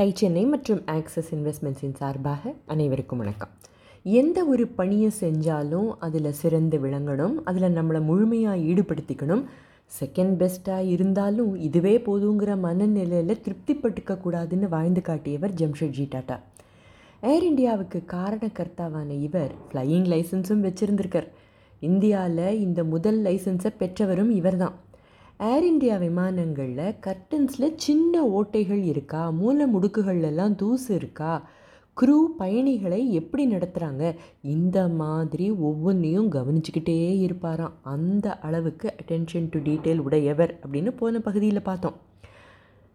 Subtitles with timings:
[0.00, 3.48] Tie Chennai மற்றும் access இன்வெஸ்ட்மெண்ட்ஸின் சார்பாக அனைவருக்கும் வணக்கம்.
[4.02, 9.44] எந்த ஒரு பணியை செஞ்சாலும் அதில் சிறந்து விளங்கணும் அதில் நம்மளை முழுமையாக ஈடுபடுத்திக்கணும்.
[10.00, 16.40] செகண்ட் பெஸ்ட்டாக இருந்தாலும் இதுவே போதுங்கிற மனநிலையில் திருப்திப்பட்டுக்க கூடாதுன்னு வாழ்ந்து காட்டியவர் ஜம்ஷெட்ஜி டாட்டா.
[17.20, 21.28] ஏர் இந்தியாவுக்கு காரணக்கர்த்தாவான இவர் ஃப்ளையிங் லைசன்ஸும் வச்சுருந்திருக்கார்.
[21.80, 24.88] இந்தியாவில் இந்த முதல் லைசன்ஸை பெற்றவரும் இவர்தான்.
[25.42, 29.30] ஏர் இந்தியா விமானங்களில் கர்டன்ஸில் சின்ன ஓட்டைகள் இருக்கா?
[29.30, 31.48] மூல முடுக்குகள்லாம் தூசு இருக்கா?
[32.00, 37.72] க்ரூ பயணிகளை எப்படி நடத்துகிறாங்க இந்த மாதிரி ஒவ்வொன்றையும் கவனிச்சுக்கிட்டே இருப்பாராம்.
[37.82, 41.94] அந்த அளவுக்கு அட்டென்ஷன் டு டீட்டெயில் உடையவர் அப்படின்னு போன பகுதியில் பார்த்தோம்.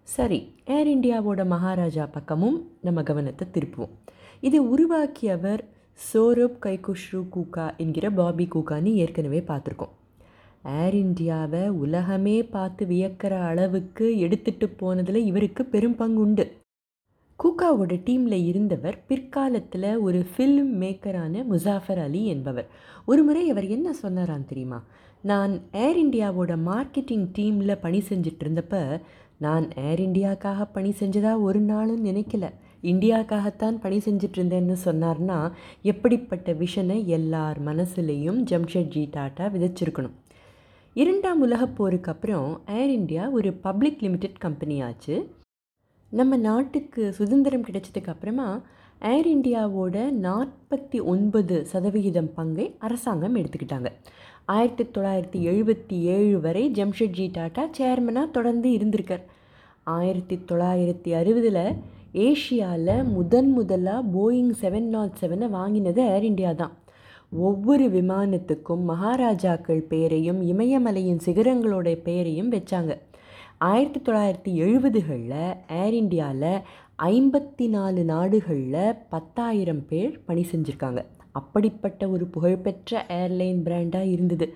[0.03, 3.89] சரி ஏர் இந்தியாவோட மகாராஜா பக்கமும் நம்ம கவனத்தை திருப்புவோம்.
[4.39, 5.63] இதை உருவாக்கியவர்
[6.13, 9.95] சோரப் கைகுஷ்ரு கூகா என்கிற பாபி கூகான்னு ஏற்கனவே பார்த்துருக்கோம்.
[10.65, 16.63] ஏர் இண்டியாவை உலகமே பார்த்து வியக்கிற அளவுக்கு எடுத்துகிட்டு போனதில் இவருக்கு பெரும் பங்கு உண்டு
[17.43, 22.67] கூகாவோட டீமில் இருந்தவர் பிற்காலத்தில் ஒரு ஃபில்ம் மேக்கரான முசாஃபர் அலி என்பவர்.
[23.05, 24.83] ஒரு முறை அவர் என்ன சொன்னாரான் தெரியுமா?
[25.21, 29.01] நான் ஏர் இண்டியாவோட மார்க்கெட்டிங் டீமில் பணி செஞ்சிட்டு இருந்தப்ப
[29.37, 32.49] நான் ஏர் இண்டியாக்காக பணி செஞ்சதாக ஒரு நாளும் நினைக்கல.
[32.81, 40.15] இந்தியாக்காகத்தான் பணி செஞ்சிட்டு இருந்தேன்னு சொன்னார்னா எப்படிப்பட்ட விஷனை எல்லார் மனசுலேயும் ஜம்ஷெட்ஜி டாட்டா விதைச்சிருக்கணும்.
[41.01, 45.29] இரண்டாம் உலகப் போருக்கு அப்புறம் ஏர் இந்தியா ஒரு பப்ளிக் லிமிடெட் கம்பெனி ஆச்சு.
[46.09, 48.61] நம்ம நாட்டுக்கு சுதந்திரம் கிடைச்சதுக்கு அப்புறமா
[49.01, 53.85] ஏர் இண்டியாவோட நாற்பத்தி ஒன்பது சதவிகிதம் பங்கை அரசாங்கம் எடுத்துக்கிட்டாங்க.
[54.45, 59.25] ஆயிரத்தி தொள்ளாயிரத்தி எழுபத்தி ஏழு வரை ஜம்ஷெட்ஜி டாட்டா சேர்மனாக தொடர்ந்து இருந்திருக்கார்.
[59.83, 61.75] ஆயிரத்தி தொள்ளாயிரத்தி அறுபதில்
[62.13, 66.71] ஏஷியாவில் முதன் முதலாக போயிங் செவன் நாட் செவனை வாங்கினது ஏர் இண்டியா தான்.
[67.31, 72.97] ஒவ்வொரு விமானத்துக்கும் மகாராஜாக்கள் பெயரையும் இமயமலையின் சிகரங்களோட பெயரையும் வச்சாங்க.
[73.57, 76.61] ஆயிரத்தி தொள்ளாயிரத்தி எழுபதுகளில் ஏர் இண்டியாவில்
[77.03, 81.05] ஐம்பத்தி நாலு நாடுகளில் பத்தாயிரம் பேர் பணி செஞ்சுருக்காங்க.
[81.31, 84.53] அப்படிப்பட்ட ஒரு புகழ்பெற்ற ஏர்லைன் பிராண்டாக இருந்தது.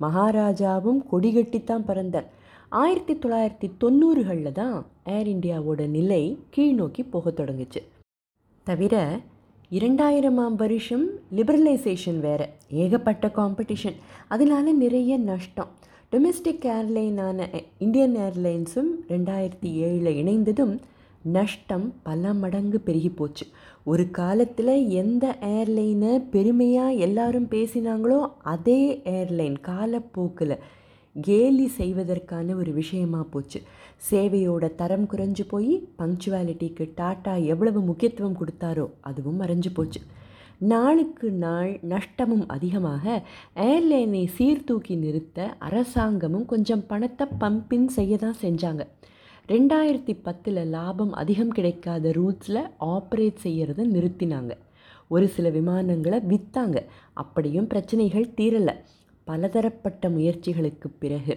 [0.00, 2.36] மகாராஜாவும் கொடிகட்டித்தான் பிறந்தார்.
[2.68, 7.82] ஆயிரத்தி தொள்ளாயிரத்தி தொண்ணூறுகளில் தான் ஏர் இந்தியாவோட நிலை கீழ்நோக்கி போக தொடங்குச்சு.
[8.64, 9.20] தவிர
[9.70, 11.06] இரண்டாயிரமாம் வருஷம்
[11.36, 12.48] லிபரலைசேஷன் வேறு.
[12.70, 13.96] ஏகப்பட்ட காம்படிஷன்
[14.28, 15.68] அதனால நிறைய நஷ்டம்.
[16.12, 17.46] டொமெஸ்டிக் ஏர்லைனான
[17.78, 20.78] இந்தியன் ஏர்லைன்ஸும் ரெண்டாயிரத்தி ஏழில் இணைந்ததும்
[21.22, 23.46] நஷ்டம் பல மடங்கு பெருகி போச்சு.
[23.84, 30.58] ஒரு காலத்தில் எந்த ஏர்லைனை பெருமையாக எல்லாரும் பேசினாங்களோ அதே ஏர்லைன் காலப்போக்கில்
[31.20, 33.60] கேலி செய்வதற்கான ஒரு விஷயமா போச்சு.
[34.10, 40.00] சேவையோட தரம் குறைஞ்சு போய் பங்க்சுவாலிட்டிக்கு டாட்டா எவ்வளவு முக்கியத்துவம் கொடுத்தாரோ அதுவும் மறைஞ்சு போச்சு.
[40.58, 43.22] நாளுக்கு நாள் நஷ்டமும் அதிகமாக
[43.54, 48.84] ஏர்லைனை சீர்தூக்கி நிறுத்த அரசாங்கமும் கொஞ்சம் பணத்தை பம்பின் செய்ய தான் செஞ்சாங்க.
[49.48, 54.52] ரெண்டாயிரத்தி பத்தில் லாபம் அதிகம் கிடைக்காத ரூட்ஸில் ஆப்ரேட் செய்கிறத நிறுத்தினாங்க.
[55.08, 56.78] ஒரு சில விமானங்களை விற்றாங்க
[57.12, 58.74] அப்படியும் பிரச்சனைகள் தீரலை.
[59.28, 61.34] பலதரப்பட்ட முயற்சிகளுக்கு பிறகு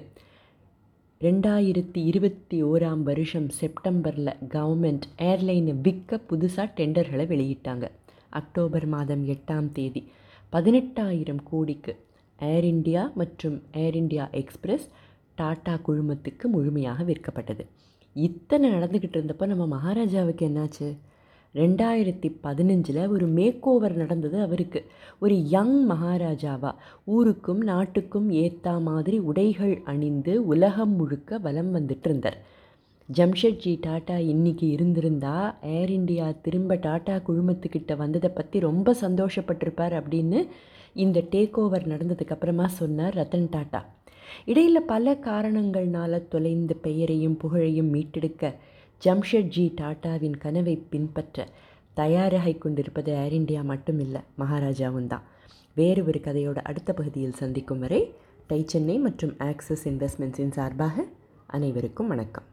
[1.21, 7.85] ரெண்டாயிரத்தி இருபத்தி ஓராம் வருஷம் செப்டம்பரில் கவர்மெண்ட் ஏர்லைனை விற்க புதுசாக டெண்டர்களை வெளியிட்டாங்க.
[8.29, 10.01] அக்டோபர் மாதம் எட்டாம் தேதி
[10.53, 11.93] பதினெட்டாயிரம் கோடிக்கு
[12.39, 14.87] ஏர் இண்டியா மற்றும் ஏர் இண்டியா எக்ஸ்பிரஸ்
[15.35, 17.65] டாடா குழுமத்துக்கு முழுமையாக விற்கப்பட்டது.
[18.15, 20.87] இத்தனை நடந்துக்கிட்டு இருந்தப்போ நம்ம மகாராஜாவுக்கு என்னாச்சு?
[21.55, 24.85] ரெண்டாயிரத்தி பதினஞ்சில் ஒரு மேக்கோவர் நடந்தது அவருக்கு.
[25.19, 26.71] ஒரு யங் மகாராஜாவா.
[27.03, 32.37] ஊருக்கும் நாட்டுக்கும் ஏற்ற மாதிரி உடைகள் அணிந்து உலகம் முழுக்க வலம் வந்துட்டு இருந்தார்
[33.13, 40.47] ஜம்ஷெட்ஜி டாட்டா இன்னைக்கு இருந்திருந்தா ஏர் இண்டியா திரும்ப டாட்டா குழுமத்துக்கிட்ட வந்ததை பற்றி ரொம்ப சந்தோஷப்பட்டிருப்பார் அப்படின்னு
[40.93, 43.81] இந்த டேக் ஓவர் நடந்ததுக்கப்புறமா சொன்னார் ரத்தன் டாட்டா.
[44.45, 48.55] இடையில் பல காரணங்கள்னால தொலைந்த பெயரையும் புகழையும் மீட்டெடுக்க
[49.03, 51.47] ஜம்ஷெட்ஜி டாட்டாவின் கனவை பின்பற்ற
[51.93, 55.23] தயாராகி கொண்டிருப்பது ஏர் இந்தியா மட்டும் இல்லை மகாராஜாவும் தான்.
[55.73, 58.01] வேறு ஒரு கதையோட அடுத்த பகுதியில் சந்திக்கும் வரை
[58.47, 61.05] டை சென்னை மற்றும் ஆக்சிஸ் இன்வெஸ்ட்மெண்ட்ஸின் சார்பாக
[61.47, 62.47] அனைவருக்கும் வணக்கம்.